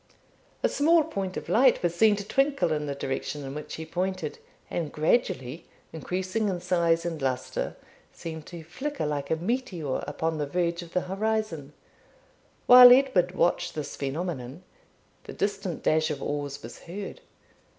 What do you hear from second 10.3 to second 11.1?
the verge of the